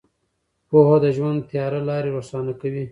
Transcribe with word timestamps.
پوهه 0.69 0.97
د 1.03 1.05
ژوند 1.17 1.39
تیاره 1.49 1.79
لارې 1.89 2.09
روښانه 2.15 2.53
کوي. 2.61 2.79